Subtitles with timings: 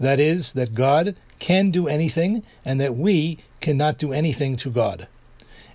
[0.00, 5.08] That is, that God can do anything and that we cannot do anything to God.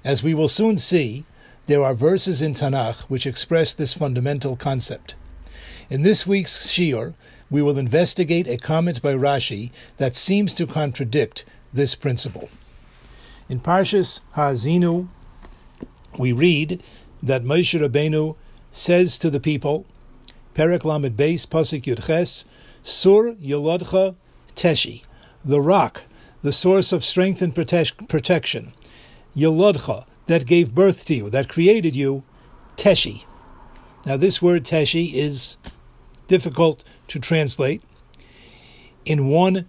[0.03, 1.25] As we will soon see,
[1.67, 5.15] there are verses in Tanakh which express this fundamental concept.
[5.89, 7.13] In this week's Shiur,
[7.49, 12.49] we will investigate a comment by Rashi that seems to contradict this principle.
[13.47, 15.07] In Parshas Ha'azinu,
[16.17, 16.83] we read
[17.21, 18.35] that Moshe Rabbeinu
[18.71, 19.85] says to the people,
[20.53, 22.45] Perek Lamed Beis Pasuk Yud Ches,
[22.83, 24.15] Sur Yelodcha
[24.55, 25.03] Teshi,
[25.43, 26.03] the rock,
[26.41, 28.73] the source of strength and protection.
[29.35, 32.23] Yelodcha, that gave birth to you, that created you,
[32.75, 33.25] Teshi.
[34.05, 35.57] Now, this word Teshi is
[36.27, 37.81] difficult to translate.
[39.05, 39.67] In one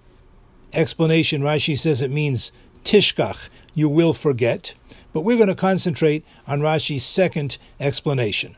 [0.72, 2.52] explanation, Rashi says it means
[2.84, 4.74] Tishkach, you will forget.
[5.12, 8.56] But we're going to concentrate on Rashi's second explanation.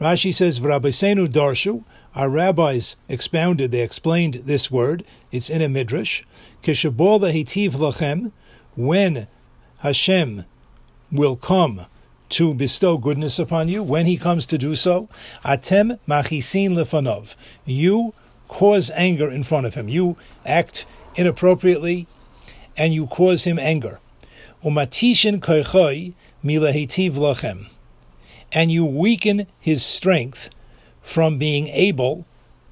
[0.00, 1.84] Rashi says, V'rabbeisenu darshu,
[2.14, 5.04] our rabbis expounded, they explained this word.
[5.30, 6.22] It's in a midrash.
[6.62, 8.32] Kishabol hitiv lachem,
[8.76, 9.28] when
[9.78, 10.44] Hashem
[11.10, 11.86] will come
[12.30, 15.08] to bestow goodness upon you, when He comes to do so,
[15.44, 18.14] atem machisin lefanov, you
[18.48, 19.88] cause anger in front of Him.
[19.88, 22.06] You act inappropriately,
[22.76, 24.00] and you cause Him anger.
[24.62, 27.68] Umatishin koichoi milahitiv lachem,
[28.52, 30.50] and you weaken His strength
[31.02, 32.24] from being able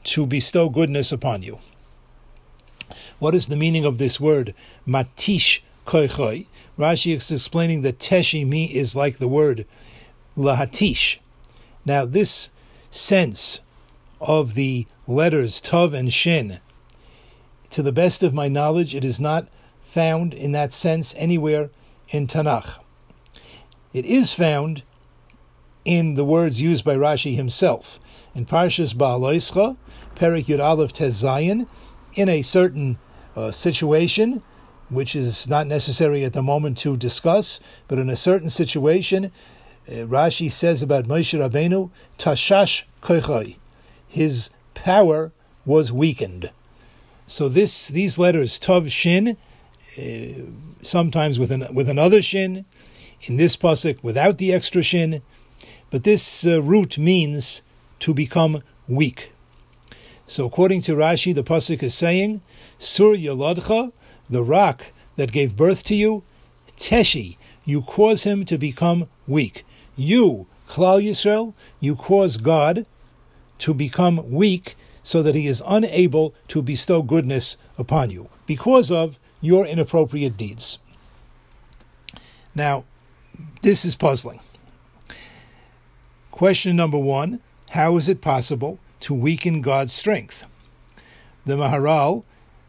[0.05, 1.59] to bestow goodness upon you.
[3.19, 4.55] What is the meaning of this word,
[4.87, 6.47] matish koichoi?
[6.79, 9.67] Rashi is explaining that teshi mi is like the word
[10.37, 11.19] lahatish.
[11.85, 12.49] Now, this
[12.91, 13.61] sense
[14.21, 16.61] of the letters tav and shin,
[17.71, 19.49] to the best of my knowledge, it is not
[19.83, 21.71] found in that sense anywhere
[22.09, 22.79] in Tanakh.
[23.93, 24.83] It is found
[25.85, 27.99] in the words used by Rashi himself
[28.35, 29.77] in Parshas Ba'aloischa,
[30.15, 31.67] Perik Yud Aleph Tezayin,
[32.15, 32.99] in a certain
[33.37, 34.43] uh, situation,
[34.89, 39.27] which is not necessary at the moment to discuss, but in a certain situation,
[39.89, 43.57] uh, Rashi says about Moshe Rabbeinu, Tashash Koichai,
[44.07, 45.33] his power
[45.65, 46.51] was weakened.
[47.27, 49.37] So this these letters Tav Shin,
[49.97, 50.03] uh,
[50.83, 52.65] sometimes with an, with another Shin,
[53.23, 55.23] in this pasuk without the extra Shin,
[55.91, 57.63] but this uh, root means
[58.01, 59.33] to become weak.
[60.27, 62.43] So according to Rashi, the pasuk is saying,
[62.79, 63.93] Sur Yalodcha,
[64.29, 66.23] the rock that gave birth to you,
[66.77, 69.65] Teshi, you cause him to become weak.
[69.97, 72.87] You, Klal Yisrael, you cause God
[73.59, 79.19] to become weak so that he is unable to bestow goodness upon you because of
[79.41, 80.79] your inappropriate deeds.
[82.55, 82.85] Now,
[83.63, 84.41] this is puzzling.
[86.31, 90.45] Question number one how is it possible to weaken God's strength?
[91.47, 92.25] The Maharal,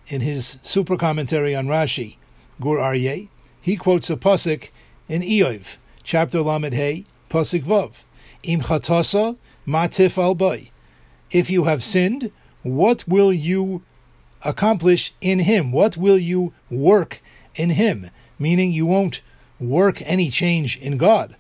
[0.08, 2.18] in his super commentary on Rashi,
[2.60, 3.28] Gur Aryeh,
[3.60, 4.70] he quotes a pasuk
[5.10, 8.04] in Iyov, chapter Lamed Hey, pasuk Vav,
[8.44, 10.38] Im chatasa matif al
[11.32, 12.32] If you have sinned,
[12.62, 13.82] what will you
[14.44, 15.72] accomplish in Him?
[15.72, 17.24] What will you work
[17.56, 18.12] in Him?
[18.38, 19.22] Meaning you won't
[19.60, 21.36] work any change in God.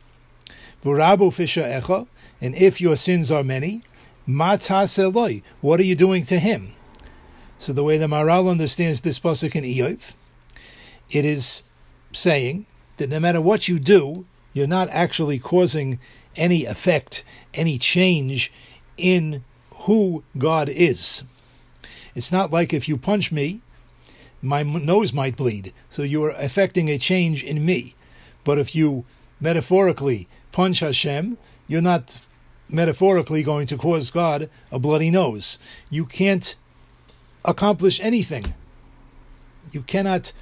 [0.83, 2.07] V'rabu fisha echa,
[2.41, 3.83] and if your sins are many,
[4.25, 6.73] what are you doing to him?
[7.59, 10.13] So the way the Maharal understands this pasuk in Iyov,
[11.11, 11.63] it is
[12.11, 12.65] saying
[12.97, 15.99] that no matter what you do, you're not actually causing
[16.35, 18.51] any effect, any change
[18.97, 19.43] in
[19.81, 21.23] who God is.
[22.15, 23.61] It's not like if you punch me,
[24.41, 27.95] my nose might bleed, so you're affecting a change in me.
[28.43, 29.05] But if you
[29.39, 32.19] metaphorically punch Hashem, you're not
[32.71, 35.59] metaphorically going to cause God a bloody nose.
[35.89, 36.55] You can't
[37.45, 38.53] accomplish anything.
[39.71, 40.33] You cannot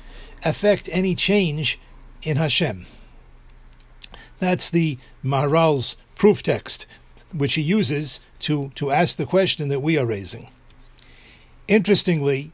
[0.44, 1.80] affect any change
[2.24, 2.86] in Hashem.
[4.40, 6.88] That's the Maharal's proof text,
[7.34, 10.50] which he uses to, to ask the question that we are raising.
[11.68, 12.52] Interestingly,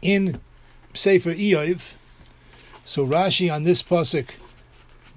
[0.00, 0.40] in
[0.94, 1.92] Sefer Iyov,
[2.84, 4.30] so Rashi on this pasuk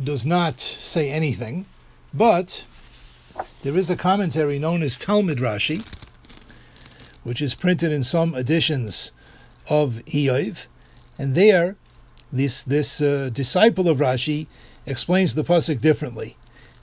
[0.03, 1.65] does not say anything.
[2.13, 2.65] But
[3.61, 5.85] there is a commentary known as Talmid Rashi,
[7.23, 9.11] which is printed in some editions
[9.69, 10.65] of Iyov,
[11.19, 11.75] and there,
[12.31, 14.47] this this uh, disciple of Rashi
[14.85, 16.35] explains the pasuk differently.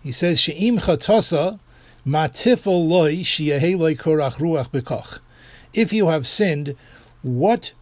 [0.03, 1.59] He says, "She'im chatasa
[2.07, 5.19] matifol loy shiyaheloi korach ruach bekoch."
[5.73, 6.77] If you have sinned,
[7.23, 7.73] what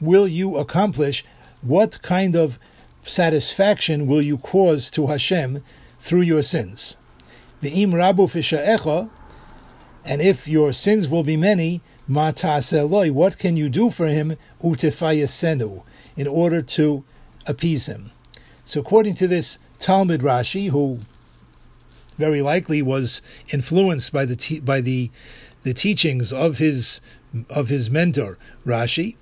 [0.00, 1.24] will you accomplish?
[1.62, 2.58] What kind of
[3.04, 5.62] satisfaction will you cause to Hashem
[6.08, 6.96] through your sins?
[7.62, 9.10] Ve'im rabu fisha'echa,
[10.06, 15.82] and if your sins will be many, mataseloi, what can you do for him utifayasenu,
[16.16, 17.04] in order to
[17.46, 18.10] appease him?
[18.64, 21.00] So according to this Talmid Rashi, who
[22.16, 23.20] very likely was
[23.50, 25.10] influenced by the te- by the
[25.62, 27.00] the teachings of his
[27.50, 29.16] of his mentor Rashi,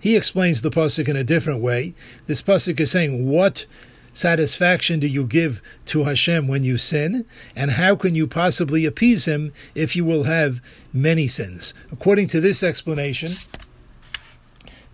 [0.00, 1.94] he explains the pasuk in a different way.
[2.26, 3.66] This pasuk is saying, "What
[4.14, 7.24] satisfaction do you give to Hashem when you sin,
[7.56, 10.60] and how can you possibly appease Him if you will have
[10.92, 13.32] many sins?" According to this explanation,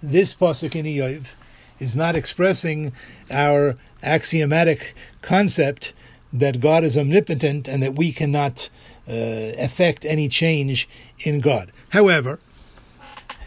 [0.02, 1.34] this pasuk in Iyov
[1.78, 2.92] is not expressing
[3.30, 5.92] our axiomatic concept
[6.32, 8.68] that God is omnipotent and that we cannot
[9.08, 9.12] uh,
[9.58, 10.88] affect any change
[11.20, 11.72] in God.
[11.90, 12.38] However,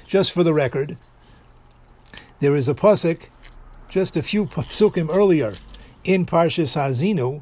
[0.08, 0.98] just for the record,
[2.40, 3.28] there is a pasuk
[3.92, 5.54] just a few psukim earlier
[6.06, 7.42] in Parshas Hazinu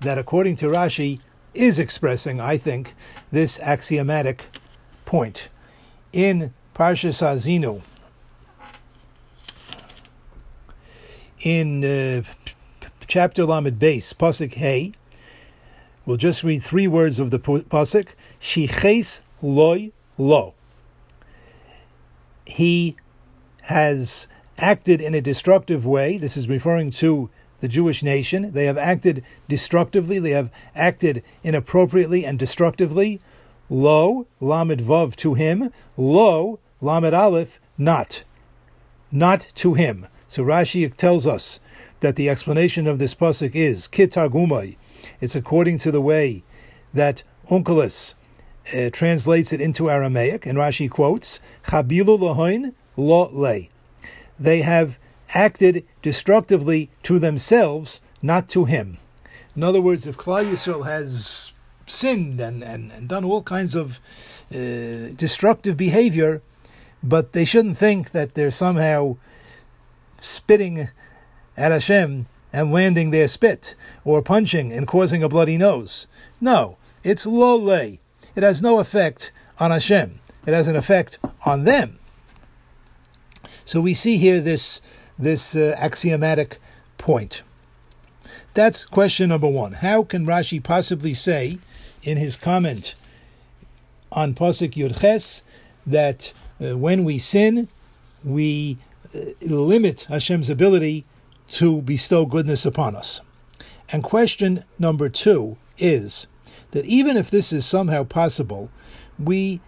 [0.00, 1.18] that, according to Rashi,
[1.54, 2.94] is expressing, I think,
[3.32, 4.46] this axiomatic
[5.04, 5.48] point.
[6.12, 7.82] In Parshas Hazinu,
[11.40, 12.22] in uh,
[13.08, 14.92] chapter Lamed Base, Pasuk Hey,
[16.06, 20.54] we'll just read three words of the Pasuk, Shiches loy lo.
[22.46, 22.94] He
[23.62, 26.18] has acted in a destructive way.
[26.18, 28.52] This is referring to the Jewish nation.
[28.52, 30.18] They have acted destructively.
[30.18, 33.20] They have acted inappropriately and destructively.
[33.70, 35.72] Lo, Lamed Vav to him.
[35.96, 38.24] Lo, Lamed Aleph, not.
[39.10, 40.06] Not to him.
[40.28, 41.60] So Rashi tells us
[42.00, 44.76] that the explanation of this pasuk is kitargumai.
[45.20, 46.44] It's according to the way
[46.94, 48.14] that Onkelos
[48.74, 53.68] uh, translates it into Aramaic, and Rashi quotes Chabilu lahoin lo le.
[54.38, 54.98] They have
[55.34, 58.98] acted destructively to themselves, not to him.
[59.54, 61.52] In other words, if Klal Yisrael has
[61.86, 64.00] sinned and, and, and done all kinds of
[64.54, 66.42] uh, destructive behavior,
[67.02, 69.16] but they shouldn't think that they're somehow
[70.20, 70.88] spitting
[71.56, 73.74] at Hashem and landing their spit,
[74.04, 76.06] or punching and causing a bloody nose.
[76.40, 77.68] No, it's lole.
[77.70, 77.98] It
[78.36, 80.20] has no effect on Hashem.
[80.46, 81.97] It has an effect on them.
[83.68, 84.80] So we see here this
[85.18, 86.58] this uh, axiomatic
[86.96, 87.42] point.
[88.54, 89.72] That's question number one.
[89.72, 91.58] How can Rashi possibly say
[92.02, 92.94] in his comment
[94.10, 95.42] on Pasuk Yud Ches
[95.86, 97.68] that uh, when we sin,
[98.24, 98.78] we
[99.14, 101.04] uh, limit Hashem's ability
[101.48, 103.20] to bestow goodness upon us?
[103.90, 106.26] And question number two is
[106.70, 108.70] that even if this is somehow possible,
[109.18, 109.60] we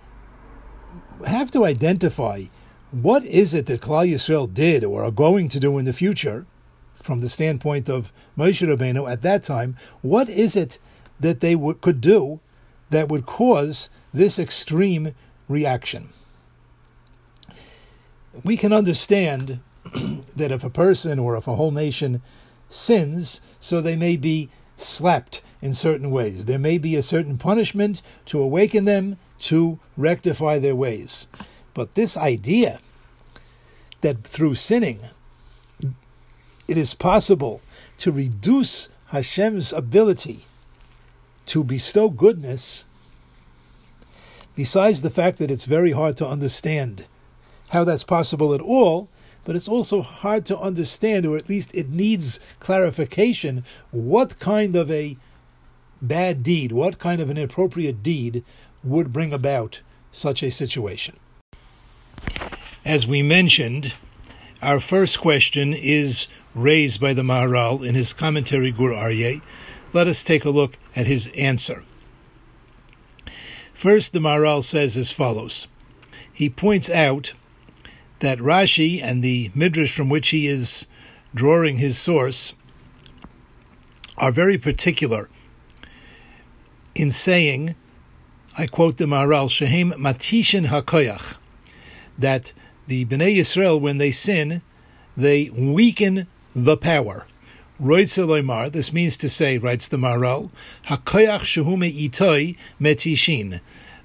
[1.26, 2.44] have to identify
[2.90, 6.46] what is it that Klal Yisrael did or are going to do in the future,
[6.94, 9.76] from the standpoint of Moshe Rabbeinu at that time?
[10.02, 10.78] What is it
[11.18, 12.40] that they w- could do
[12.90, 15.14] that would cause this extreme
[15.48, 16.10] reaction?
[18.44, 19.60] We can understand
[20.36, 22.22] that if a person or if a whole nation
[22.68, 26.46] sins, so they may be slapped in certain ways.
[26.46, 31.28] There may be a certain punishment to awaken them to rectify their ways.
[31.74, 32.80] But this idea
[34.00, 35.00] that through sinning
[36.68, 37.60] it is possible
[37.98, 40.46] to reduce Hashem's ability
[41.46, 42.84] to bestow goodness,
[44.54, 47.06] besides the fact that it's very hard to understand
[47.70, 49.08] how that's possible at all,
[49.44, 54.90] but it's also hard to understand, or at least it needs clarification, what kind of
[54.90, 55.16] a
[56.00, 58.44] bad deed, what kind of an inappropriate deed
[58.84, 59.80] would bring about
[60.12, 61.16] such a situation.
[62.84, 63.94] As we mentioned,
[64.62, 69.42] our first question is raised by the Maharal in his commentary Gur Aryeh.
[69.92, 71.84] Let us take a look at his answer.
[73.72, 75.68] First, the Maharal says as follows.
[76.32, 77.32] He points out
[78.20, 80.86] that Rashi and the Midrash from which he is
[81.34, 82.54] drawing his source
[84.18, 85.28] are very particular
[86.94, 87.74] in saying,
[88.58, 91.38] I quote the Maharal, Shehem Matishin HaKoyach,
[92.18, 92.52] that
[92.86, 94.62] the Bnei Yisrael, when they sin,
[95.16, 97.26] they weaken the power.
[97.80, 100.50] Roitzeloimar, this means to say, writes the Maharal,
[100.84, 103.60] Hakoyach Shehume Itoi Metishin.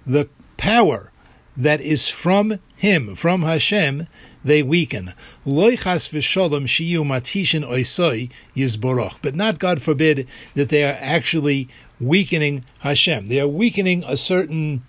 [0.06, 1.12] The power
[1.58, 4.08] that is from Him, from Hashem,
[4.44, 5.12] they weaken.
[5.46, 9.20] Loichas v'sholom shiyu matishin oisoi yizboroch.
[9.22, 11.68] But not, God forbid, that they are actually
[12.00, 13.28] weakening Hashem.
[13.28, 14.84] They are weakening a certain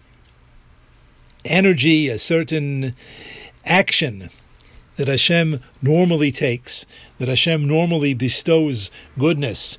[1.46, 2.94] energy, a certain
[3.64, 4.28] action
[4.96, 6.86] that Hashem normally takes,
[7.18, 9.78] that Hashem normally bestows goodness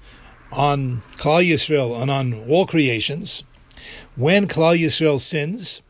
[0.52, 3.44] on Klal Yisrael and on all creations.
[4.16, 5.82] When Klal Yisrael sins,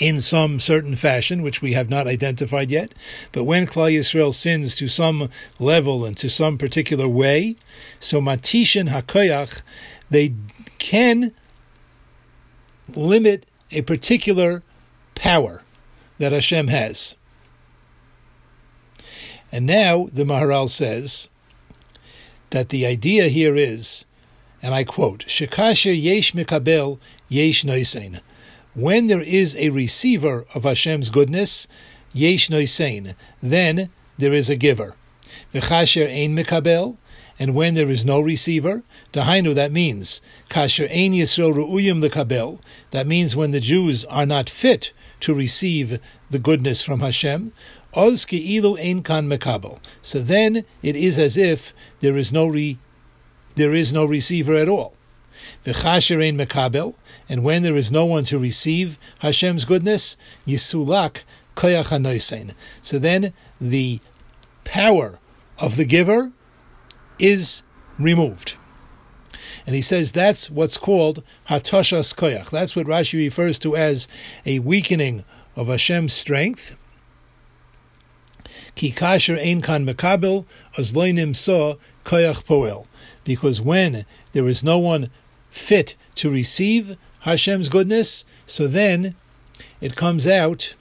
[0.00, 2.92] in some certain fashion, which we have not identified yet.
[3.32, 7.56] But when Klal Yisrael sins to some level and to some particular way,
[7.98, 9.62] so Matishin Hakoyach,
[10.10, 10.34] they
[10.78, 11.32] can
[12.94, 14.62] limit a particular
[15.14, 15.62] power
[16.18, 17.16] that Hashem has.
[19.52, 21.28] And now the Maharal says
[22.50, 24.06] that the idea here is,
[24.62, 28.20] and I quote, Shekasher yesh mikabel yesh noisein.
[28.74, 31.66] When there is a receiver of Hashem's goodness,
[32.12, 34.96] yesh noisein, then there is a giver.
[35.52, 36.96] V'chasher ein mikabel,
[37.38, 42.60] and when there is no receiver, Dahainu, that means, Kasher Ein Yisrael Ru'uyim Kabel,
[42.92, 45.98] that means when the Jews are not fit to receive
[46.30, 47.52] the goodness from Hashem,
[47.94, 49.78] Oz Ki'ilu Ein Kan Mekabel.
[50.02, 52.78] So then it is as if there is no re,
[53.56, 54.94] there is no receiver at all.
[55.64, 60.16] V'chasher Ein Mekabel, and when there is no one to receive Hashem's goodness,
[60.46, 61.22] Yisulak
[61.54, 64.00] Koyach So then the
[64.64, 65.18] power
[65.60, 66.32] of the giver
[67.18, 67.62] is
[67.98, 68.56] removed.
[69.66, 72.50] And he says that's what's called hatoshas koyach.
[72.50, 74.06] That's what Rashi refers to as
[74.44, 75.24] a weakening
[75.56, 76.80] of Hashem's strength.
[78.76, 80.44] Ki kasher ein kan mekabel
[80.76, 82.86] azloinim so koyach poel.
[83.24, 85.10] Because when there is no one
[85.50, 89.16] fit to receive Hashem's goodness, so then
[89.80, 90.74] it comes out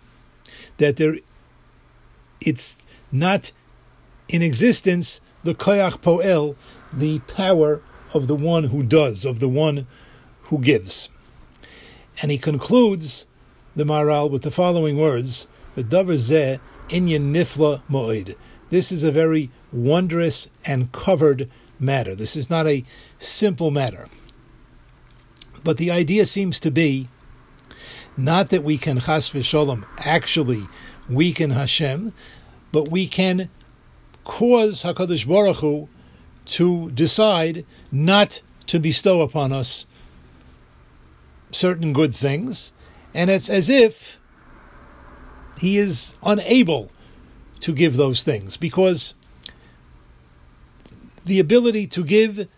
[0.77, 1.15] that there
[2.41, 3.51] it's not
[4.29, 6.55] in existence the koyach poel,
[6.91, 7.81] the power
[8.13, 9.85] of the one who does, of the one
[10.45, 11.09] who gives.
[12.21, 13.27] And he concludes
[13.75, 15.47] the Maharal with the following words:
[15.77, 16.59] "V'davar zeh
[16.89, 18.35] inyan nifla moed."
[18.69, 21.49] This is a very wondrous and covered
[21.79, 22.15] matter.
[22.15, 22.83] This is not a
[23.19, 24.07] simple matter.
[25.63, 27.07] But the idea seems to be
[28.17, 30.63] not that we can chas v'sholom actually
[31.07, 32.13] weaken Hashem,
[32.71, 33.49] but we can
[34.25, 35.87] cause Hakadosh Baruch Hu
[36.47, 39.85] to decide not to bestow upon us
[41.51, 42.73] certain good things,
[43.13, 44.19] and it's as if
[45.61, 46.91] he is unable
[47.61, 49.15] to give those things because
[51.25, 52.49] the ability to give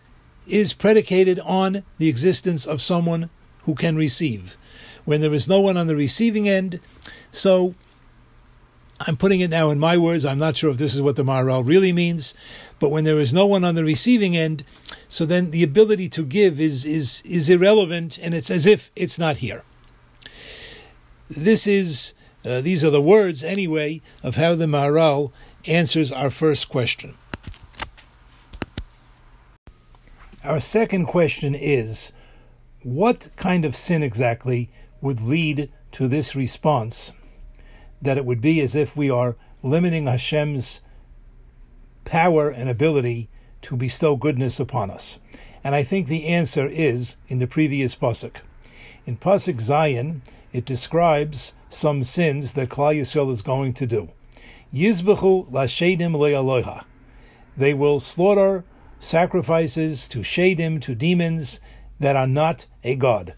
[0.48, 3.30] is predicated on the existence of someone
[3.62, 4.56] who can receive.
[5.04, 6.80] When there is no one on the receiving end,
[7.30, 7.74] so
[9.06, 10.24] I'm putting it now in my words.
[10.24, 12.34] I'm not sure if this is what the Maharal really means,
[12.80, 14.64] but when there is no one on the receiving end,
[15.06, 19.18] so then the ability to give is is is irrelevant, and it's as if it's
[19.18, 19.62] not here.
[21.28, 22.14] This is
[22.44, 25.32] uh, these are the words anyway of how the Maharal
[25.68, 27.14] answers our first question.
[30.44, 32.12] Our second question is,
[32.82, 37.12] what kind of sin exactly would lead to this response?
[38.00, 40.80] That it would be as if we are limiting Hashem's
[42.04, 43.28] power and ability
[43.62, 45.18] to bestow goodness upon us.
[45.64, 48.36] And I think the answer is in the previous pasuk.
[49.04, 54.10] In pasuk Zion, it describes some sins that Klal Yisrael is going to do.
[54.72, 56.84] Yizbechu lashedim le'aloha.
[57.56, 58.64] They will slaughter
[59.00, 61.60] sacrifices to shadim, to demons
[62.00, 63.34] that are not a god.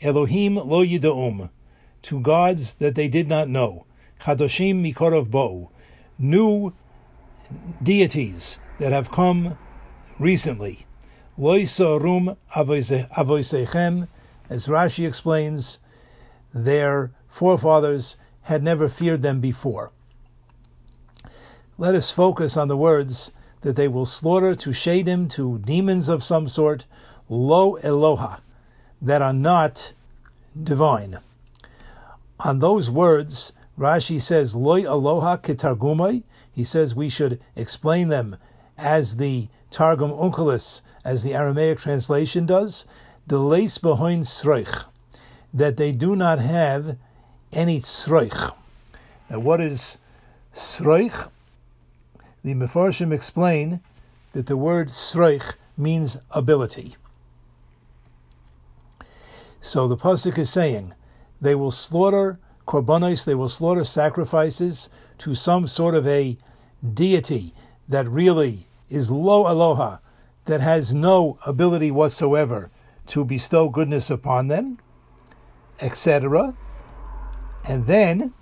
[0.00, 1.50] Elohim lo yidaum,
[2.02, 3.86] to gods that they did not know.
[4.24, 5.70] Chadoshim Mikorov Bo,
[6.18, 6.72] new
[7.82, 9.58] deities that have come
[10.18, 10.86] recently.
[11.38, 14.08] Loisarum Avoisechem,
[14.48, 15.78] as Rashi explains,
[16.54, 19.90] their forefathers had never feared them before.
[21.76, 26.24] Let us focus on the words that they will slaughter to Shadim, to demons of
[26.24, 26.86] some sort,
[27.28, 28.40] Lo Eloha,
[29.02, 29.92] that are not
[30.62, 31.18] divine.
[32.40, 36.22] On those words, Rashi says, Loi aloha kitargumai.
[36.52, 38.36] He says we should explain them
[38.78, 42.86] as the Targum Onkelos, as the Aramaic translation does,
[43.26, 44.84] the leis behind sroich,
[45.52, 46.96] that they do not have
[47.52, 48.54] any sroich.
[49.28, 49.98] Now, what is
[50.54, 51.30] sroich?
[52.44, 53.80] The Mefarshim explain
[54.32, 56.96] that the word sroich means ability.
[59.60, 60.92] So the pasuk is saying
[61.40, 66.36] they will slaughter korbanos, they will slaughter sacrifices to some sort of a
[66.92, 67.52] deity
[67.88, 69.98] that really is lo aloha,
[70.44, 72.70] that has no ability whatsoever
[73.06, 74.78] to bestow goodness upon them,
[75.80, 76.54] etc.
[77.68, 78.32] And then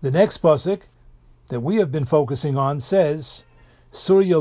[0.00, 0.82] the next pasuk
[1.48, 3.44] that we have been focusing on says,
[3.90, 4.36] Surya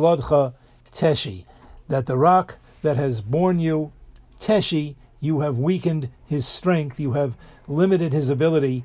[0.91, 1.45] Teshi,
[1.87, 3.91] that the rock that has borne you,
[4.39, 7.37] Teshi, you have weakened his strength, you have
[7.67, 8.83] limited his ability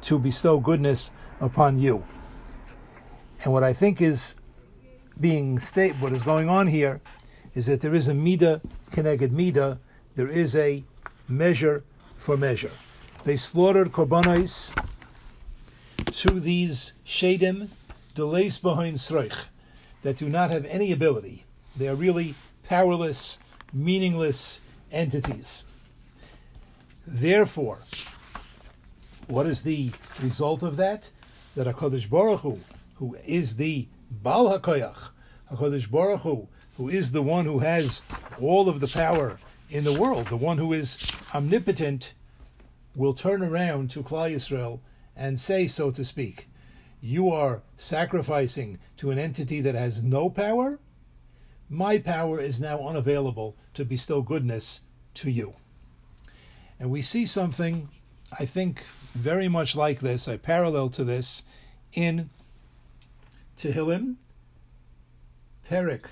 [0.00, 2.04] to bestow goodness upon you.
[3.44, 4.34] And what I think is
[5.20, 7.00] being state, what is going on here
[7.54, 9.78] is that there is a mida keneged mida,
[10.16, 10.82] there is a
[11.28, 11.84] measure
[12.16, 12.72] for measure.
[13.24, 14.74] They slaughtered korbanos
[16.10, 17.68] to these shadim,
[18.14, 19.46] delays behind sreich,
[20.02, 21.44] that do not have any ability.
[21.76, 23.38] They are really powerless,
[23.72, 25.64] meaningless entities.
[27.06, 27.78] Therefore,
[29.28, 31.10] what is the result of that?
[31.54, 32.58] That HaKadosh Baruch Hu,
[32.96, 35.10] who is the Baal HaKoyach,
[35.52, 38.02] HaKadosh Baruch Hu, who is the one who has
[38.40, 39.38] all of the power
[39.70, 42.12] in the world, the one who is omnipotent,
[42.94, 44.80] will turn around to Klal Yisrael
[45.14, 46.48] and say, so to speak,
[47.00, 50.78] you are sacrificing to an entity that has no power,
[51.68, 54.80] my power is now unavailable to bestow goodness
[55.14, 55.54] to you.
[56.78, 57.88] And we see something,
[58.38, 61.42] I think, very much like this, a parallel to this,
[61.92, 62.28] in
[63.56, 64.16] Tehillim,
[65.70, 66.04] Perik,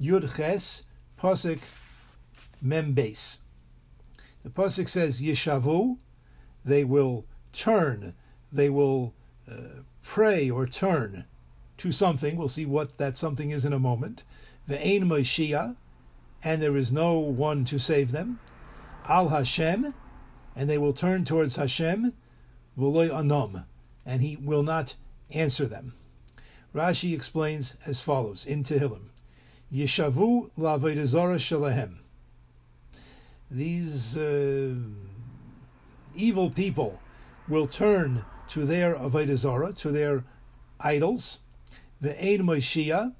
[0.00, 0.82] Yud Ches,
[1.20, 1.60] Pasik,
[2.64, 3.38] Membes.
[4.42, 5.98] The Pasik says, Yeshavu,
[6.64, 8.14] they will turn,
[8.50, 9.14] they will
[9.50, 11.24] uh, pray or turn
[11.78, 12.36] to something.
[12.36, 14.24] We'll see what that something is in a moment.
[14.68, 15.76] Ve'ein Moshiach,
[16.42, 18.40] and there is no one to save them.
[19.08, 19.94] Al Hashem,
[20.56, 22.12] and they will turn towards Hashem,
[22.78, 23.64] v'loy anom,
[24.06, 24.94] and he will not
[25.32, 25.94] answer them.
[26.74, 29.10] Rashi explains as follows in Tehillim:
[29.72, 31.96] Yeshavu la'avodah shalahem.
[33.50, 34.74] These uh,
[36.14, 37.00] evil people
[37.48, 40.24] will turn to their avodah zarah, to their
[40.80, 41.40] idols,
[42.00, 43.14] the Ein Moshiach,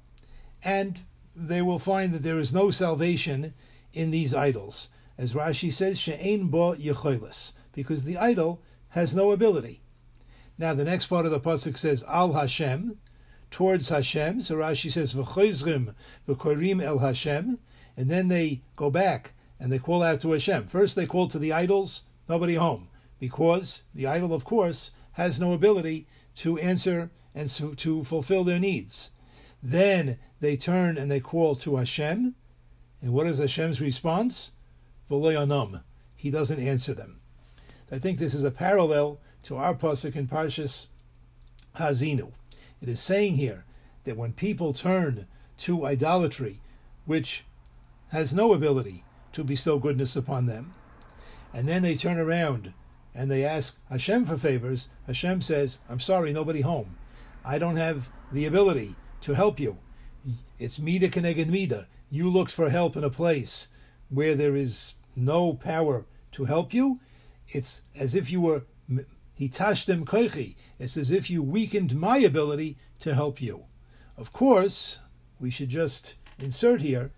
[0.63, 1.01] and
[1.35, 3.53] they will find that there is no salvation
[3.93, 4.89] in these idols.
[5.17, 9.81] As Rashi says, She'ein bo yecholis, because the idol has no ability.
[10.57, 12.97] Now the next part of the pasuk says Al Hashem,
[13.51, 14.41] towards Hashem.
[14.41, 15.93] So Rashi says V'choizrim
[16.27, 17.59] v'korim el Hashem,
[17.95, 20.67] and then they go back and they call out to Hashem.
[20.67, 25.53] First they call to the idols, nobody home, because the idol, of course, has no
[25.53, 29.11] ability to answer and to fulfill their needs.
[29.63, 32.35] Then they turn and they call to Hashem,
[33.01, 34.51] and what is Hashem's response?
[35.09, 35.81] V'loyanam.
[36.15, 37.19] He doesn't answer them.
[37.91, 40.87] I think this is a parallel to our pasuk in Parshas
[41.75, 42.31] Hazinu.
[42.81, 43.65] It is saying here
[44.05, 45.27] that when people turn
[45.59, 46.61] to idolatry,
[47.05, 47.45] which
[48.09, 50.73] has no ability to bestow goodness upon them,
[51.53, 52.73] and then they turn around
[53.13, 56.97] and they ask Hashem for favors, Hashem says, I'm sorry, nobody home.
[57.45, 59.77] I don't have the ability to help you.
[60.59, 61.87] It's Mida Keneged Mida.
[62.09, 63.67] You looked for help in a place
[64.09, 66.99] where there is no power to help you,
[67.47, 68.63] it's as if you were
[69.39, 70.55] hitashtem koichi.
[70.79, 73.65] It's as if you weakened my ability to help you.
[74.17, 74.99] Of course,
[75.39, 77.11] we should just insert here.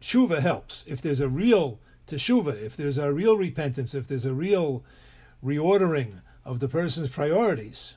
[0.00, 0.84] Shuva helps.
[0.86, 4.84] If there's a real teshuva, if there's a real repentance, if there's a real
[5.44, 7.96] reordering of the person's priorities,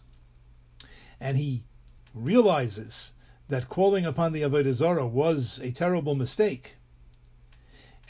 [1.19, 1.65] and he
[2.13, 3.13] realizes
[3.49, 6.77] that calling upon the Avodah Zarah was a terrible mistake,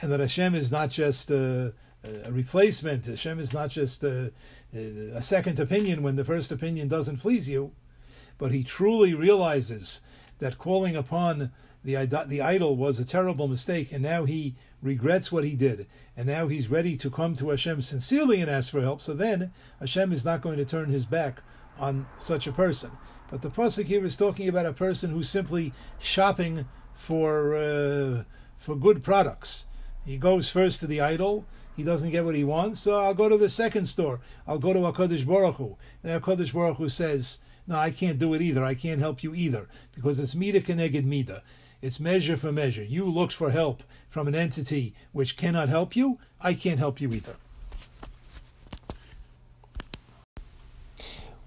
[0.02, 3.06] and that Hashem is not just a, a replacement.
[3.06, 4.32] Hashem is not just a,
[4.74, 7.72] a, second opinion when the first opinion doesn't please you,
[8.38, 10.02] but he truly realizes
[10.40, 11.52] that calling upon
[11.84, 11.96] the
[12.28, 16.48] the idol was a terrible mistake, and now he regrets what he did, and now
[16.48, 19.02] he's ready to come to Hashem sincerely and ask for help.
[19.02, 21.42] So then Hashem is not going to turn his back
[21.78, 22.92] on such a person.
[23.32, 28.24] But the pasuk here is talking about a person who's simply shopping for uh,
[28.58, 29.66] for good products
[30.10, 31.46] he goes first to the idol.
[31.78, 34.20] He doesn't get what he wants, so I'll go to the second store.
[34.48, 38.34] I'll go to Hakadosh Baruch Hu, and Hakadosh Baruch Hu says, "No, I can't do
[38.34, 38.64] it either.
[38.64, 41.44] I can't help you either because it's mida keneged mida.
[41.80, 42.84] It's measure for measure.
[42.84, 46.18] You looked for help from an entity which cannot help you.
[46.42, 47.36] I can't help you either."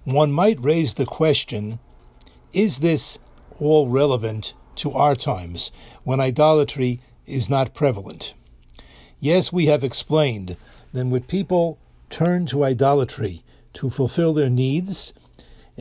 [0.04, 1.80] One might raise the question:
[2.52, 3.18] Is this
[3.58, 5.72] all relevant to our times
[6.04, 8.34] when idolatry is not prevalent?
[9.22, 10.56] Yes, we have explained.
[10.92, 11.78] Then would people
[12.10, 15.12] turn to idolatry to fulfill their needs?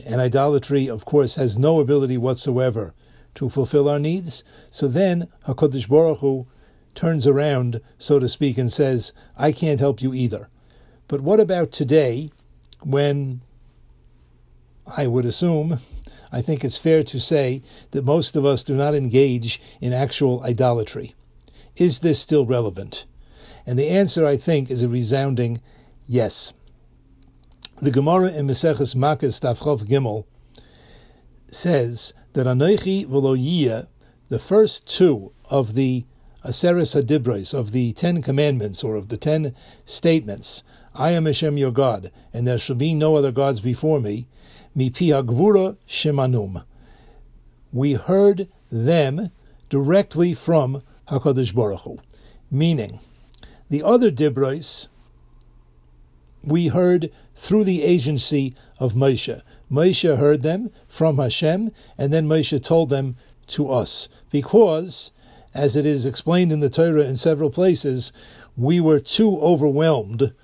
[0.06, 2.94] And idolatry, of course, has no ability whatsoever
[3.34, 4.44] to fulfill our needs.
[4.70, 6.46] So then Hakadosh Baruch Hu
[6.94, 10.48] turns around, so to speak, and says, "I can't help you either."
[11.08, 12.30] But what about today,
[12.84, 13.40] when
[14.86, 15.80] I would assume,
[16.30, 20.44] I think it's fair to say that most of us do not engage in actual
[20.44, 21.16] idolatry.
[21.74, 23.04] Is this still relevant?
[23.66, 25.60] And the answer, I think, is a resounding
[26.06, 26.52] yes.
[27.80, 30.24] The Gemara in Meseches Makkos Tavchov Gimel
[31.50, 33.86] says that Anoichi V'lo
[34.28, 36.04] the first two of the
[36.44, 41.70] Aseres Hadibros, of the Ten Commandments, or of the Ten Statements, I am Hashem your
[41.70, 44.26] God, and there shall be no other gods before me,
[44.76, 46.64] Mipi Agvura Shemanum.
[47.72, 49.30] We heard them
[49.68, 51.98] directly from HaKadosh Baruch Hu,
[52.50, 53.00] meaning
[53.72, 54.88] the other Dibros
[56.44, 59.40] we heard through the agency of Moshe.
[59.70, 65.10] Moshe heard them from Hashem, and then Moshe told them to us, because,
[65.54, 68.12] as it is explained in the Torah in several places,
[68.58, 70.34] we were too overwhelmed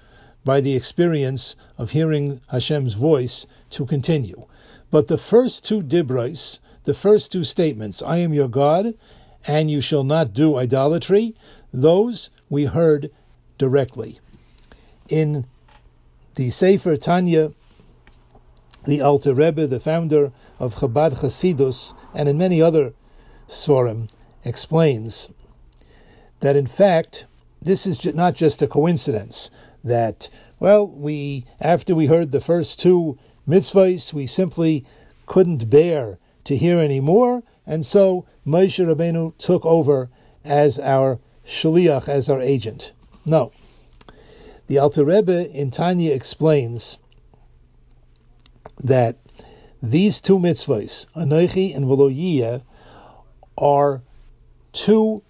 [0.43, 4.47] by the experience of hearing Hashem's voice to continue.
[4.91, 8.95] But the first two dibros, the first two statements, I am your God,
[9.47, 11.35] and you shall not do idolatry,
[11.75, 13.11] those we heard
[13.59, 14.21] directly.
[15.09, 15.47] In
[16.35, 17.53] the Sefer Tanya,
[18.85, 22.95] the Alter Rebbe, the founder of Chabad Chasidus, and in many other
[23.49, 24.09] Svarim,
[24.45, 25.29] explains
[26.41, 27.27] that in fact,
[27.61, 29.51] this is not just a coincidence
[29.83, 30.29] that,
[30.61, 34.85] well, we, after we heard the first two mitzvahs, we simply
[35.27, 40.09] couldn't bear to hear any more, and so Moshe Rabbeinu took over
[40.45, 42.93] as our shliach, as our agent.
[43.25, 43.53] No.
[44.67, 46.99] The Alter Rebbe in Tanya explains
[48.83, 49.17] that
[49.83, 52.63] these two mitzvahs, Anoichi and Veloyiyah,
[53.57, 54.03] are
[54.73, 55.23] two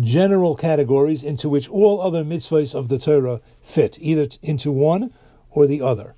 [0.00, 5.12] general categories into which all other mitzvahs of the Torah fit, either into one
[5.50, 6.14] or the other.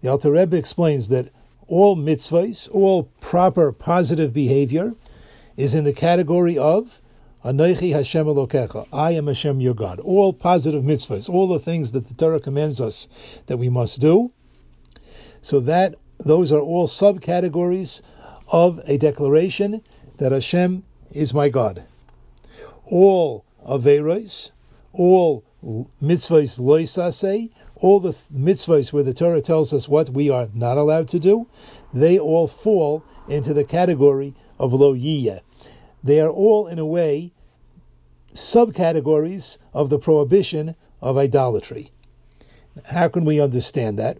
[0.00, 1.30] The Alter Rebbe explains that
[1.68, 4.94] all mitzvahs, all proper positive behavior,
[5.56, 7.00] is in the category of
[7.44, 8.86] Anoichi Hashem Elokecha.
[8.92, 10.00] I am Hashem your God.
[10.00, 13.08] All positive mitzvahs, all the things that the Torah commands us
[13.46, 14.32] that we must do.
[15.40, 18.00] So that those are all subcategories
[18.52, 19.82] of a declaration
[20.18, 21.84] that Hashem is my God
[22.92, 24.50] all Averos,
[24.92, 30.76] all mitzvahs loisase, all the mitzvahs where the Torah tells us what we are not
[30.76, 31.48] allowed to do,
[31.94, 35.40] they all fall into the category of lo yiyeh.
[36.02, 37.32] They are all, in a way,
[38.34, 41.90] subcategories of the prohibition of idolatry.
[42.86, 44.18] How can we understand that?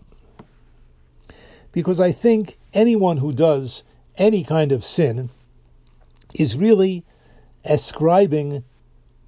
[1.73, 3.83] Because I think anyone who does
[4.19, 5.31] any kind of sin
[6.35, 7.05] is really
[7.65, 8.65] ascribing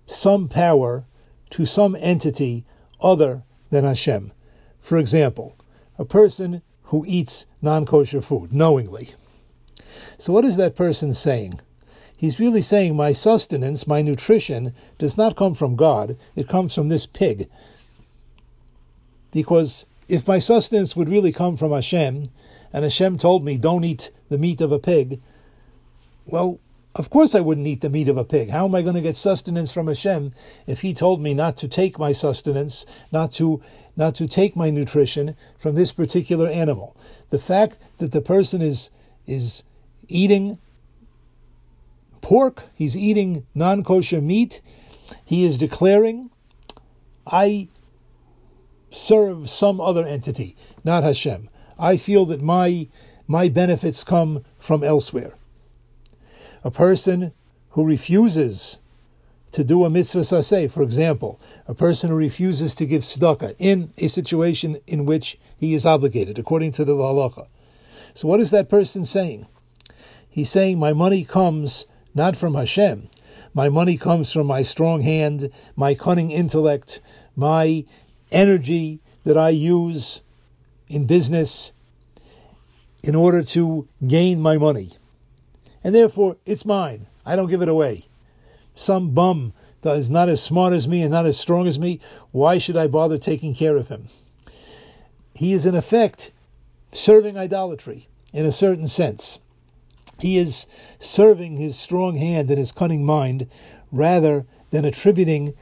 [0.06, 1.04] some power
[1.50, 2.64] to some entity
[3.00, 4.32] other than Hashem.
[4.80, 5.56] For example,
[5.98, 9.10] a person who eats non kosher food knowingly.
[10.18, 11.60] So, what is that person saying?
[12.16, 16.88] He's really saying, My sustenance, my nutrition, does not come from God, it comes from
[16.88, 17.48] this pig.
[19.33, 22.29] Because if my sustenance would really come from Hashem,
[22.72, 25.20] and Hashem told me, Don't eat the meat of a pig,
[26.27, 26.59] well,
[26.96, 28.50] of course, I wouldn't eat the meat of a pig.
[28.50, 30.33] How am I going to get sustenance from Hashem
[30.66, 33.61] if He told me not to take my sustenance, not to
[33.96, 36.96] not to take my nutrition from this particular animal?
[37.31, 38.90] The fact that the person is
[39.27, 39.64] is
[40.07, 40.59] eating
[42.24, 44.62] pork, he's eating non-kosher meat,
[45.24, 46.30] he is declaring,
[47.26, 47.68] I
[48.90, 51.50] serve some other entity, not Hashem.
[51.78, 52.88] I feel that my
[53.26, 55.34] my benefits come from elsewhere.
[56.62, 57.32] A person
[57.70, 58.80] who refuses
[59.50, 63.92] to do a mitzvah saseh, for example, a person who refuses to give tzedakah in
[63.98, 67.48] a situation in which he is obligated, according to the halacha.
[68.14, 69.46] So, what is that person saying?
[70.28, 73.09] He's saying, My money comes not from Hashem.
[73.53, 77.00] My money comes from my strong hand, my cunning intellect,
[77.37, 77.85] my
[78.31, 80.22] energy that I use
[80.88, 81.72] in business
[83.03, 84.92] in order to gain my money
[85.85, 87.07] and therefore it's mine.
[87.27, 88.07] I don't give it away.
[88.74, 92.00] Some bum that is not as smart as me and not as strong as me,
[92.33, 94.09] why should I bother taking care of him?
[95.35, 96.31] He is, in effect,
[96.92, 99.38] serving idolatry in a certain sense.
[100.20, 100.66] He is
[100.98, 103.48] serving his strong hand and his cunning mind
[103.90, 105.55] rather than attributing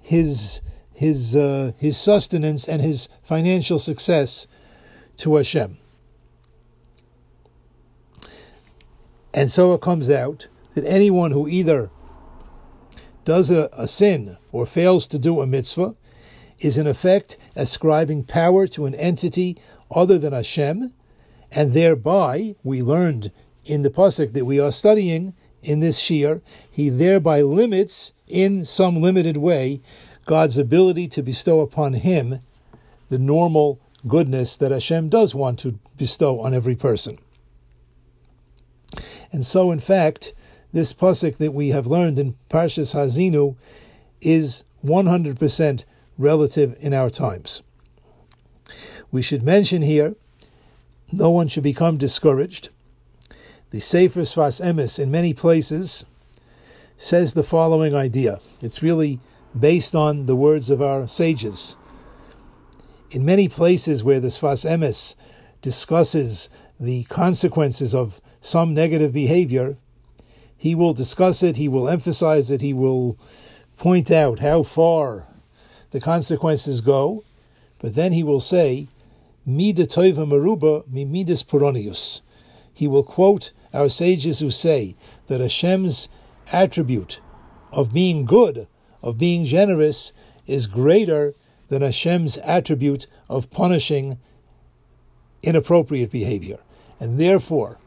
[0.00, 4.46] his his uh, his sustenance and his financial success
[5.18, 5.78] to Hashem.
[9.32, 11.90] And so it comes out that anyone who either
[13.24, 15.94] does a, a sin or fails to do a mitzvah
[16.58, 19.56] is in effect ascribing power to an entity
[19.90, 20.92] other than Hashem,
[21.50, 23.30] and thereby, we learned
[23.68, 29.00] in the pasuk that we are studying in this shiur, he thereby limits, in some
[29.00, 29.80] limited way,
[30.24, 32.40] God's ability to bestow upon him
[33.08, 37.18] the normal goodness that Hashem does want to bestow on every person.
[39.32, 40.32] And so, in fact,
[40.72, 43.56] this pasuk that we have learned in Parshas Hazinu
[44.20, 45.84] is 100%
[46.16, 47.62] relative in our times.
[49.10, 50.14] We should mention here,
[51.12, 52.68] no one should become discouraged.
[53.70, 56.06] The Sefer Sfas Emes in many places
[56.96, 58.40] says the following idea.
[58.62, 59.20] It's really
[59.58, 61.76] based on the words of our sages.
[63.10, 65.16] In many places where the Sfas Emes
[65.60, 66.48] discusses
[66.80, 69.76] the consequences of some negative behavior,
[70.56, 73.18] he will discuss it, he will emphasize it, he will
[73.76, 75.26] point out how far
[75.90, 77.22] the consequences go,
[77.80, 78.88] but then he will say,
[79.44, 82.22] Mida toiva maruba mi midas puronius.
[82.72, 86.08] He will quote our sages who say that Hashem's
[86.52, 87.20] attribute
[87.72, 88.66] of being good,
[89.02, 90.12] of being generous,
[90.46, 91.34] is greater
[91.68, 94.18] than Hashem's attribute of punishing
[95.42, 96.58] inappropriate behavior.
[96.98, 97.78] And therefore,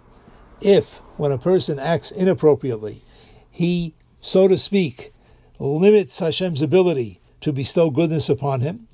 [0.61, 3.03] if, when a person acts inappropriately,
[3.49, 5.11] he, so to speak,
[5.59, 8.87] limits Hashem's ability to bestow goodness upon him,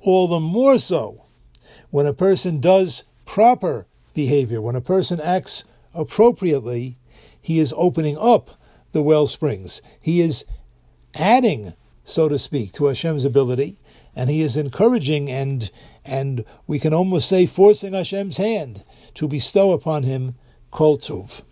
[0.00, 1.24] all the more so
[1.90, 5.64] when a person does proper behavior, when a person acts
[5.96, 6.98] appropriately,
[7.40, 8.50] he is opening up
[8.92, 9.82] the well springs.
[10.02, 10.44] He is
[11.14, 13.78] adding, so to speak, to Hashem's ability,
[14.14, 15.70] and he is encouraging and
[16.04, 20.36] and we can almost say forcing Hashem's hand to bestow upon him
[20.70, 21.42] kol tov.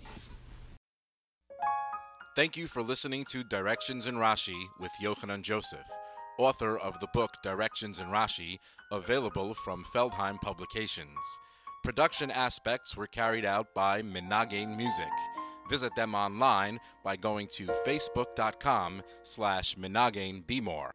[2.36, 5.86] Thank you for listening to Directions in Rashi with Yochanan Joseph,
[6.38, 8.58] author of the book Directions in Rashi,
[8.90, 11.08] available from Feldheim Publications.
[11.84, 15.12] Production aspects were carried out by Menagin Music.
[15.68, 20.92] Visit them online by going to facebook.com slash Menagin Bmore.